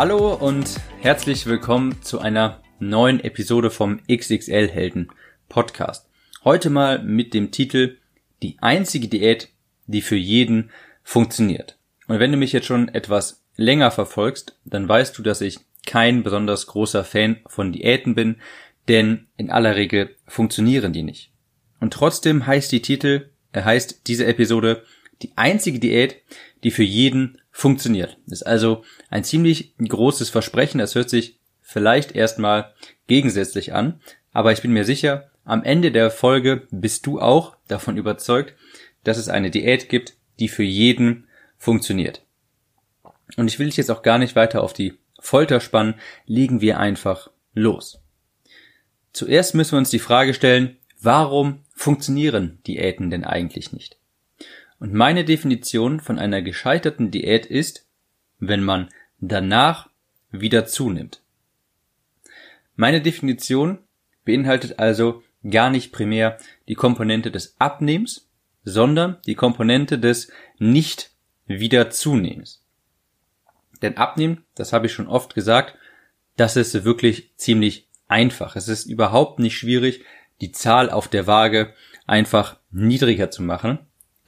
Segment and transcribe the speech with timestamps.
[0.00, 5.10] Hallo und herzlich willkommen zu einer neuen Episode vom XXL Helden
[5.50, 6.08] Podcast.
[6.42, 7.98] Heute mal mit dem Titel
[8.42, 9.50] Die einzige Diät,
[9.86, 10.70] die für jeden
[11.02, 11.76] funktioniert.
[12.08, 16.22] Und wenn du mich jetzt schon etwas länger verfolgst, dann weißt du, dass ich kein
[16.22, 18.36] besonders großer Fan von Diäten bin,
[18.88, 21.30] denn in aller Regel funktionieren die nicht.
[21.78, 24.82] Und trotzdem heißt die Titel, er heißt diese Episode
[25.20, 26.22] die einzige Diät,
[26.64, 28.16] die für jeden funktioniert.
[28.26, 30.78] Ist also ein ziemlich großes Versprechen.
[30.78, 32.72] Das hört sich vielleicht erstmal
[33.06, 34.00] gegensätzlich an,
[34.32, 38.54] aber ich bin mir sicher, am Ende der Folge bist du auch davon überzeugt,
[39.04, 42.22] dass es eine Diät gibt, die für jeden funktioniert.
[43.36, 46.78] Und ich will dich jetzt auch gar nicht weiter auf die Folter spannen, legen wir
[46.78, 48.00] einfach los.
[49.12, 53.99] Zuerst müssen wir uns die Frage stellen, warum funktionieren Diäten denn eigentlich nicht?
[54.80, 57.86] Und meine Definition von einer gescheiterten Diät ist,
[58.38, 58.88] wenn man
[59.20, 59.90] danach
[60.32, 61.22] wieder zunimmt.
[62.76, 63.78] Meine Definition
[64.24, 68.28] beinhaltet also gar nicht primär die Komponente des Abnehmens,
[68.64, 71.10] sondern die Komponente des nicht
[71.46, 72.64] wieder zunehmens.
[73.82, 75.76] Denn Abnehmen, das habe ich schon oft gesagt,
[76.36, 78.56] das ist wirklich ziemlich einfach.
[78.56, 80.04] Es ist überhaupt nicht schwierig,
[80.40, 81.74] die Zahl auf der Waage
[82.06, 83.78] einfach niedriger zu machen.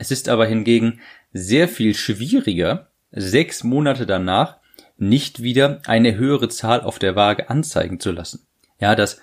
[0.02, 0.98] Es ist aber hingegen
[1.32, 4.56] sehr viel schwieriger, sechs Monate danach
[4.98, 8.44] nicht wieder eine höhere Zahl auf der Waage anzeigen zu lassen.
[8.80, 9.20] Ja, das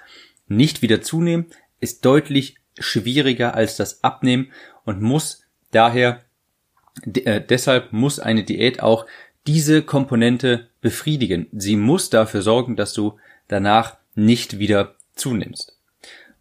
[0.47, 1.47] nicht wieder zunehmen
[1.81, 4.53] ist deutlich schwieriger als das Abnehmen
[4.85, 6.23] und muss daher,
[7.03, 9.05] äh, deshalb muss eine Diät auch
[9.47, 11.47] diese Komponente befriedigen.
[11.51, 15.77] Sie muss dafür sorgen, dass du danach nicht wieder zunimmst.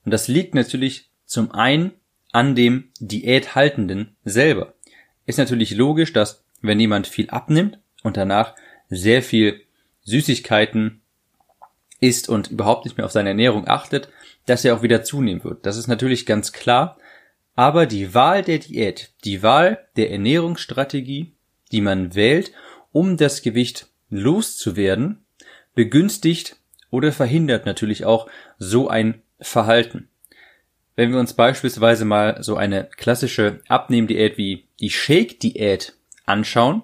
[0.05, 1.91] Und das liegt natürlich zum einen
[2.33, 4.75] an dem Diäthaltenden selber.
[5.27, 8.55] Ist natürlich logisch, dass wenn jemand viel abnimmt und danach
[8.89, 9.62] sehr viel
[10.03, 11.03] Süßigkeiten
[12.00, 14.09] isst und überhaupt nicht mehr auf seine Ernährung achtet,
[14.47, 15.67] dass er auch wieder zunehmen wird.
[15.67, 16.99] Das ist natürlich ganz klar.
[17.55, 21.33] Aber die Wahl der Diät, die Wahl der Ernährungsstrategie,
[21.72, 22.53] die man wählt,
[22.93, 25.25] um das Gewicht loszuwerden,
[25.75, 26.56] begünstigt
[26.91, 28.28] oder verhindert natürlich auch
[28.59, 30.09] so ein Verhalten.
[30.99, 35.93] Wenn wir uns beispielsweise mal so eine klassische Abnehmdiät wie die Shake-Diät
[36.27, 36.83] anschauen,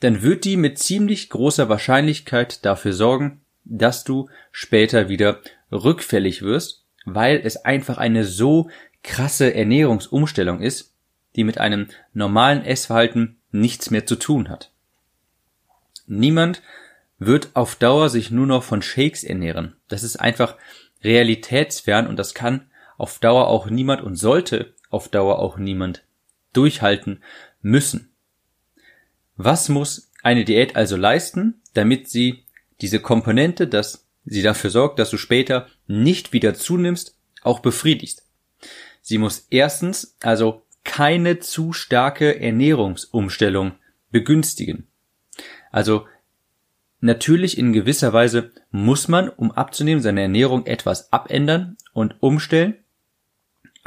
[0.00, 6.86] dann wird die mit ziemlich großer Wahrscheinlichkeit dafür sorgen, dass du später wieder rückfällig wirst,
[7.04, 8.70] weil es einfach eine so
[9.02, 10.94] krasse Ernährungsumstellung ist,
[11.36, 14.70] die mit einem normalen Essverhalten nichts mehr zu tun hat.
[16.06, 16.62] Niemand
[17.18, 19.76] wird auf Dauer sich nur noch von Shakes ernähren.
[19.88, 20.56] Das ist einfach
[21.04, 22.64] realitätsfern und das kann
[23.00, 26.04] auf Dauer auch niemand und sollte auf Dauer auch niemand
[26.52, 27.22] durchhalten
[27.62, 28.10] müssen.
[29.36, 32.44] Was muss eine Diät also leisten, damit sie
[32.80, 38.26] diese Komponente, dass sie dafür sorgt, dass du später nicht wieder zunimmst, auch befriedigst?
[39.00, 43.72] Sie muss erstens also keine zu starke Ernährungsumstellung
[44.10, 44.88] begünstigen.
[45.70, 46.06] Also
[47.00, 52.76] natürlich in gewisser Weise muss man, um abzunehmen, seine Ernährung etwas abändern und umstellen,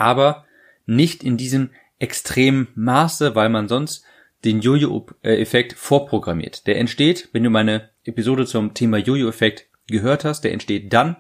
[0.04, 0.46] aber
[0.86, 4.04] nicht in diesem extremen Maße, weil man sonst
[4.44, 6.68] den Jojo-Effekt vorprogrammiert.
[6.68, 11.16] Der entsteht, wenn du meine Episode zum Thema Jojo-Effekt gehört hast, der entsteht dann,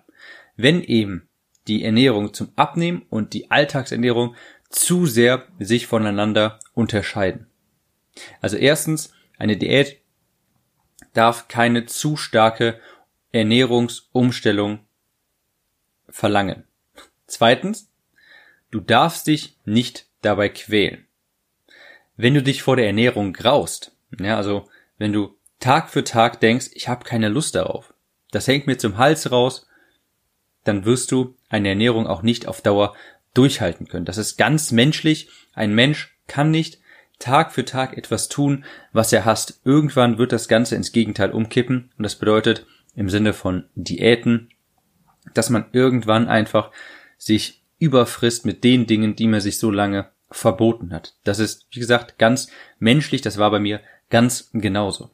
[0.57, 1.29] wenn eben
[1.67, 4.35] die Ernährung zum Abnehmen und die Alltagsernährung
[4.69, 7.47] zu sehr sich voneinander unterscheiden.
[8.41, 10.01] Also erstens, eine Diät
[11.13, 12.79] darf keine zu starke
[13.31, 14.79] Ernährungsumstellung
[16.09, 16.65] verlangen.
[17.27, 17.92] Zweitens,
[18.73, 21.05] Du darfst dich nicht dabei quälen.
[22.17, 24.67] Wenn du dich vor der Ernährung graust, ja, also
[24.97, 27.93] wenn du Tag für Tag denkst, ich habe keine Lust darauf,
[28.31, 29.67] das hängt mir zum Hals raus,
[30.63, 32.95] dann wirst du eine Ernährung auch nicht auf Dauer
[33.35, 34.05] durchhalten können.
[34.05, 35.29] Das ist ganz menschlich.
[35.53, 36.79] Ein Mensch kann nicht
[37.19, 39.61] Tag für Tag etwas tun, was er hasst.
[39.65, 42.65] Irgendwann wird das Ganze ins Gegenteil umkippen und das bedeutet
[42.95, 44.49] im Sinne von Diäten,
[45.35, 46.71] dass man irgendwann einfach
[47.19, 51.15] sich überfrisst mit den Dingen, die man sich so lange verboten hat.
[51.25, 52.47] Das ist, wie gesagt, ganz
[52.79, 55.11] menschlich, das war bei mir ganz genauso.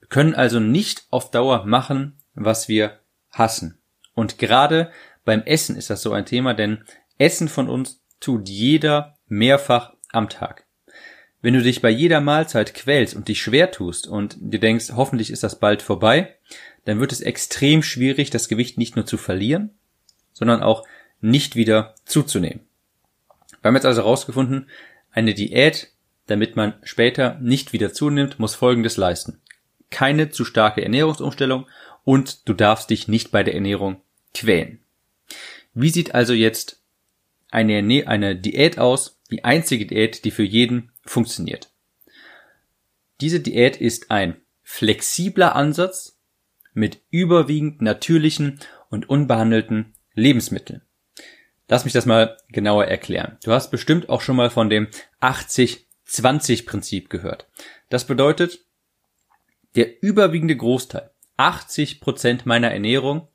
[0.00, 2.98] Wir können also nicht auf Dauer machen, was wir
[3.30, 3.78] hassen.
[4.14, 4.90] Und gerade
[5.24, 6.82] beim Essen ist das so ein Thema, denn
[7.18, 10.64] Essen von uns tut jeder mehrfach am Tag.
[11.42, 15.30] Wenn du dich bei jeder Mahlzeit quälst und dich schwer tust und dir denkst, hoffentlich
[15.30, 16.34] ist das bald vorbei,
[16.84, 19.70] dann wird es extrem schwierig, das Gewicht nicht nur zu verlieren,
[20.32, 20.84] sondern auch
[21.20, 22.60] nicht wieder zuzunehmen.
[23.60, 24.68] Wir haben jetzt also herausgefunden,
[25.10, 25.92] eine Diät,
[26.26, 29.40] damit man später nicht wieder zunimmt, muss Folgendes leisten.
[29.90, 31.66] Keine zu starke Ernährungsumstellung
[32.04, 34.00] und du darfst dich nicht bei der Ernährung
[34.34, 34.80] quälen.
[35.74, 36.82] Wie sieht also jetzt
[37.50, 41.70] eine, eine Diät aus, die einzige Diät, die für jeden funktioniert?
[43.20, 46.18] Diese Diät ist ein flexibler Ansatz
[46.74, 48.60] mit überwiegend natürlichen
[48.90, 50.82] und unbehandelten Lebensmitteln.
[51.68, 53.36] Lass mich das mal genauer erklären.
[53.44, 54.88] Du hast bestimmt auch schon mal von dem
[55.20, 57.46] 80-20-Prinzip gehört.
[57.90, 58.60] Das bedeutet,
[59.76, 63.28] der überwiegende Großteil, 80 Prozent meiner Ernährung,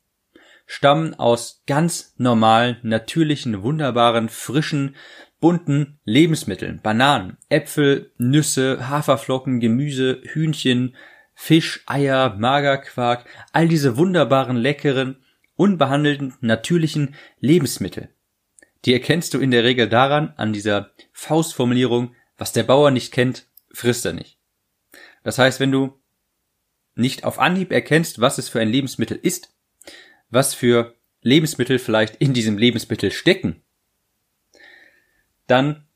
[0.66, 4.96] stammen aus ganz normalen, natürlichen, wunderbaren, frischen,
[5.40, 6.80] bunten Lebensmitteln.
[6.82, 10.96] Bananen, Äpfel, Nüsse, Haferflocken, Gemüse, Hühnchen,
[11.34, 15.22] Fisch, Eier, Magerquark, all diese wunderbaren, leckeren,
[15.56, 18.13] unbehandelten, natürlichen Lebensmittel.
[18.84, 23.46] Die erkennst du in der Regel daran, an dieser Faustformulierung, was der Bauer nicht kennt,
[23.72, 24.38] frisst er nicht.
[25.22, 25.98] Das heißt, wenn du
[26.94, 29.54] nicht auf Anhieb erkennst, was es für ein Lebensmittel ist,
[30.30, 33.62] was für Lebensmittel vielleicht in diesem Lebensmittel stecken,
[35.46, 35.86] dann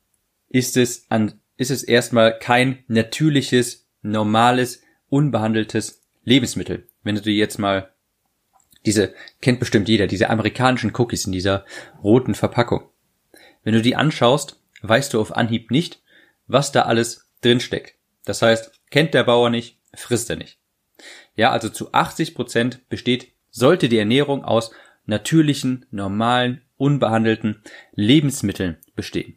[0.49, 6.89] ist es an, ist es erstmal kein natürliches, normales, unbehandeltes Lebensmittel.
[7.03, 7.93] Wenn du dir jetzt mal
[8.89, 11.67] diese kennt bestimmt jeder, diese amerikanischen Cookies in dieser
[12.03, 12.89] roten Verpackung.
[13.63, 16.01] Wenn du die anschaust, weißt du auf Anhieb nicht,
[16.47, 17.97] was da alles drin steckt.
[18.25, 20.59] Das heißt, kennt der Bauer nicht, frisst er nicht.
[21.37, 24.71] Ja, also zu 80 Prozent besteht, sollte die Ernährung aus
[25.05, 27.63] natürlichen, normalen, unbehandelten
[27.93, 29.37] Lebensmitteln bestehen.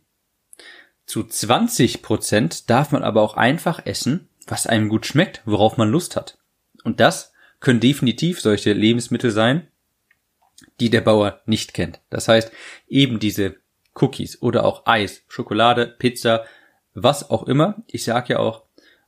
[1.05, 5.89] Zu 20 Prozent darf man aber auch einfach essen, was einem gut schmeckt, worauf man
[5.89, 6.37] Lust hat.
[6.85, 7.30] Und das
[7.61, 9.67] können definitiv solche Lebensmittel sein,
[10.79, 12.01] die der Bauer nicht kennt.
[12.09, 12.51] Das heißt,
[12.87, 13.55] eben diese
[13.95, 16.45] Cookies oder auch Eis, Schokolade, Pizza,
[16.93, 17.83] was auch immer.
[17.87, 18.63] Ich sage ja auch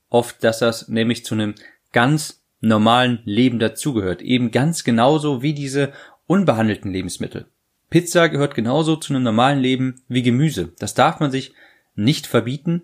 [0.10, 1.56] oft, dass das nämlich zu einem
[1.92, 4.22] ganz normalen Leben dazugehört.
[4.22, 5.92] Eben ganz genauso wie diese
[6.28, 7.48] unbehandelten Lebensmittel.
[7.90, 10.74] Pizza gehört genauso zu einem normalen Leben wie Gemüse.
[10.80, 11.54] Das darf man sich
[11.96, 12.84] nicht verbieten,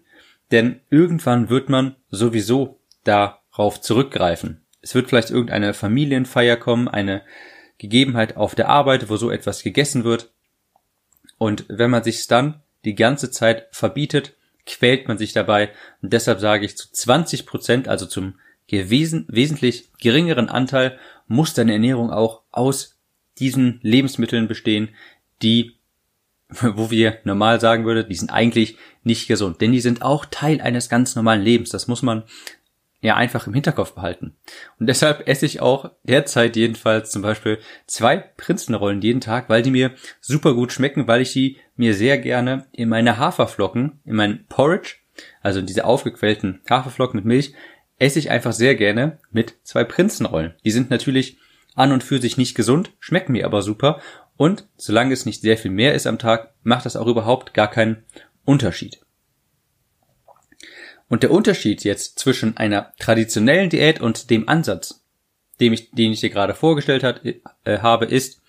[0.51, 4.61] denn irgendwann wird man sowieso darauf zurückgreifen.
[4.81, 7.23] Es wird vielleicht irgendeine Familienfeier kommen, eine
[7.77, 10.31] Gegebenheit auf der Arbeit, wo so etwas gegessen wird.
[11.37, 14.35] Und wenn man sich dann die ganze Zeit verbietet,
[14.65, 15.71] quält man sich dabei.
[16.01, 18.35] Und deshalb sage ich zu 20 Prozent, also zum
[18.67, 20.97] gewesen, wesentlich geringeren Anteil,
[21.27, 22.97] muss deine Ernährung auch aus
[23.39, 24.89] diesen Lebensmitteln bestehen,
[25.41, 25.75] die,
[26.49, 29.61] wo wir normal sagen würde, die sind eigentlich nicht gesund.
[29.61, 31.69] Denn die sind auch Teil eines ganz normalen Lebens.
[31.69, 32.23] Das muss man
[33.01, 34.35] ja einfach im Hinterkopf behalten.
[34.79, 39.71] Und deshalb esse ich auch derzeit jedenfalls zum Beispiel zwei Prinzenrollen jeden Tag, weil die
[39.71, 44.45] mir super gut schmecken, weil ich die mir sehr gerne in meine Haferflocken, in mein
[44.47, 44.95] Porridge,
[45.41, 47.53] also in diese aufgequellten Haferflocken mit Milch,
[47.97, 50.55] esse ich einfach sehr gerne mit zwei Prinzenrollen.
[50.65, 51.37] Die sind natürlich
[51.75, 54.01] an und für sich nicht gesund, schmecken mir aber super
[54.35, 57.69] und solange es nicht sehr viel mehr ist am Tag, macht das auch überhaupt gar
[57.69, 58.03] keinen
[58.45, 59.01] Unterschied.
[61.09, 65.03] Und der Unterschied jetzt zwischen einer traditionellen Diät und dem Ansatz,
[65.59, 68.41] den ich, den ich dir gerade vorgestellt hat, äh, habe, ist,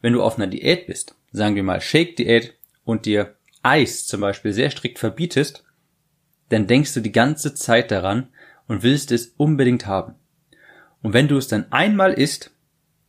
[0.00, 4.52] wenn du auf einer Diät bist, sagen wir mal Shake-Diät und dir Eis zum Beispiel
[4.52, 5.64] sehr strikt verbietest,
[6.50, 8.28] dann denkst du die ganze Zeit daran
[8.68, 10.14] und willst es unbedingt haben.
[11.02, 12.50] Und wenn du es dann einmal isst,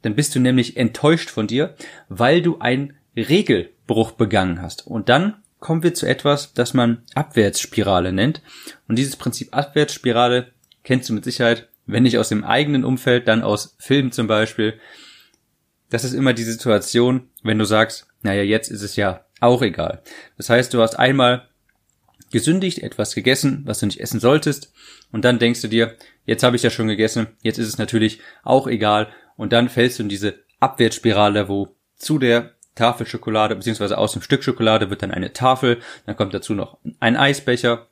[0.02, 1.75] dann bist du nämlich enttäuscht von dir,
[2.08, 4.88] weil du einen Regelbruch begangen hast.
[4.88, 8.41] Und dann kommen wir zu etwas, das man Abwärtsspirale nennt.
[8.88, 10.51] Und dieses Prinzip Abwärtsspirale
[10.83, 14.79] kennst du mit Sicherheit, wenn nicht aus dem eigenen Umfeld, dann aus Filmen zum Beispiel.
[15.89, 20.01] Das ist immer die Situation, wenn du sagst, naja, jetzt ist es ja auch egal.
[20.38, 21.47] Das heißt, du hast einmal
[22.31, 24.74] gesündigt, etwas gegessen, was du nicht essen solltest,
[25.12, 25.95] und dann denkst du dir,
[26.25, 29.07] jetzt habe ich ja schon gegessen, jetzt ist es natürlich auch egal,
[29.38, 34.22] und dann fällst du in diese Abwärtsspirale, wo zu der Tafel Schokolade, beziehungsweise aus dem
[34.22, 37.88] Stück Schokolade wird dann eine Tafel, dann kommt dazu noch ein Eisbecher,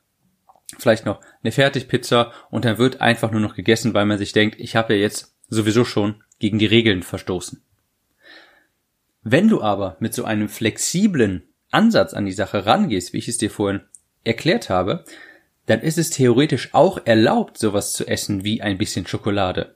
[0.78, 4.60] vielleicht noch eine Fertigpizza und dann wird einfach nur noch gegessen, weil man sich denkt,
[4.60, 7.62] ich habe ja jetzt sowieso schon gegen die Regeln verstoßen.
[9.24, 13.38] Wenn du aber mit so einem flexiblen Ansatz an die Sache rangehst, wie ich es
[13.38, 13.82] dir vorhin
[14.24, 15.06] erklärt habe,
[15.66, 19.76] dann ist es theoretisch auch erlaubt, sowas zu essen wie ein bisschen Schokolade.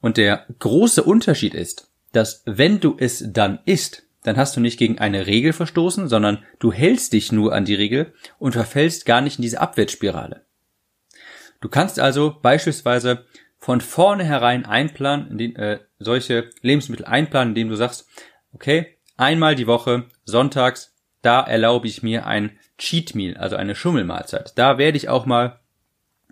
[0.00, 4.78] Und der große Unterschied ist, dass wenn du es dann isst, dann hast du nicht
[4.78, 9.20] gegen eine Regel verstoßen, sondern du hältst dich nur an die Regel und verfällst gar
[9.20, 10.44] nicht in diese Abwärtsspirale.
[11.60, 13.24] Du kannst also beispielsweise
[13.58, 18.06] von vornherein einplanen, indem, äh, solche Lebensmittel einplanen, indem du sagst,
[18.52, 24.52] okay, einmal die Woche, sonntags, da erlaube ich mir ein Cheat Meal, also eine Schummelmahlzeit.
[24.56, 25.60] Da werde ich auch mal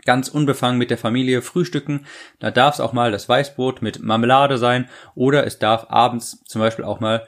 [0.09, 2.07] ganz unbefangen mit der Familie frühstücken.
[2.39, 6.63] Da darf es auch mal das Weißbrot mit Marmelade sein oder es darf abends zum
[6.63, 7.27] Beispiel auch mal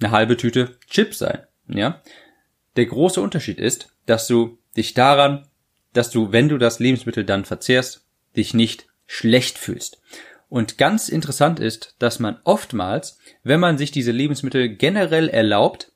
[0.00, 1.46] eine halbe Tüte Chips sein.
[1.68, 2.02] Ja,
[2.74, 5.46] der große Unterschied ist, dass du dich daran,
[5.92, 8.04] dass du, wenn du das Lebensmittel dann verzehrst,
[8.36, 10.02] dich nicht schlecht fühlst.
[10.48, 15.92] Und ganz interessant ist, dass man oftmals, wenn man sich diese Lebensmittel generell erlaubt,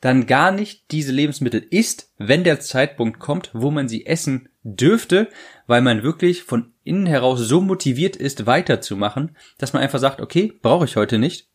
[0.00, 5.28] dann gar nicht diese Lebensmittel isst, wenn der Zeitpunkt kommt, wo man sie essen dürfte,
[5.66, 10.52] weil man wirklich von innen heraus so motiviert ist, weiterzumachen, dass man einfach sagt, okay,
[10.60, 11.48] brauche ich heute nicht,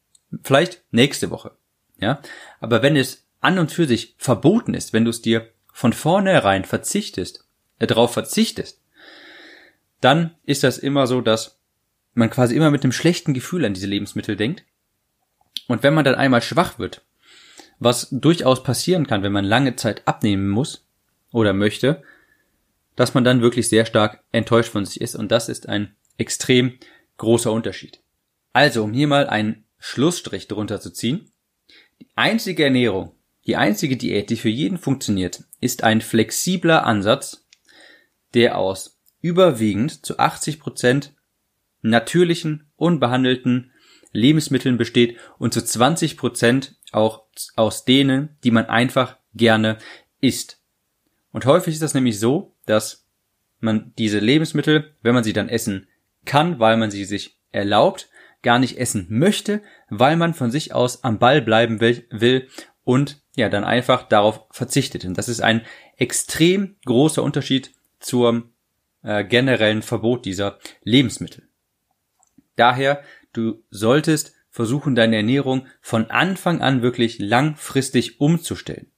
[0.43, 1.51] vielleicht nächste Woche.
[1.99, 2.21] Ja,
[2.59, 6.63] aber wenn es an und für sich verboten ist, wenn du es dir von vornherein
[6.63, 7.45] verzichtest,
[7.79, 8.81] äh, darauf verzichtest,
[9.99, 11.59] dann ist das immer so, dass
[12.13, 14.63] man quasi immer mit einem schlechten Gefühl an diese Lebensmittel denkt.
[15.67, 17.03] Und wenn man dann einmal schwach wird,
[17.79, 20.85] was durchaus passieren kann, wenn man lange Zeit abnehmen muss
[21.31, 22.03] oder möchte,
[22.95, 25.15] dass man dann wirklich sehr stark enttäuscht von sich ist.
[25.15, 26.77] Und das ist ein extrem
[27.17, 28.01] großer Unterschied.
[28.53, 31.31] Also, um hier mal einen Schlussstrich drunter zu ziehen.
[31.99, 33.15] Die einzige Ernährung,
[33.47, 37.47] die einzige Diät, die für jeden funktioniert, ist ein flexibler Ansatz,
[38.33, 41.13] der aus überwiegend zu 80 Prozent
[41.81, 43.71] natürlichen, unbehandelten
[44.11, 47.23] Lebensmitteln besteht und zu 20 Prozent auch
[47.55, 49.77] aus denen, die man einfach gerne
[50.19, 50.61] isst.
[51.31, 53.07] Und häufig ist das nämlich so, dass
[53.59, 55.87] man diese Lebensmittel, wenn man sie dann essen
[56.25, 58.09] kann, weil man sie sich erlaubt,
[58.41, 62.47] gar nicht essen möchte, weil man von sich aus am Ball bleiben will
[62.83, 65.05] und ja, dann einfach darauf verzichtet.
[65.05, 65.61] Und das ist ein
[65.97, 68.49] extrem großer Unterschied zur
[69.03, 71.47] äh, generellen Verbot dieser Lebensmittel.
[72.55, 73.03] Daher,
[73.33, 78.91] du solltest versuchen, deine Ernährung von Anfang an wirklich langfristig umzustellen.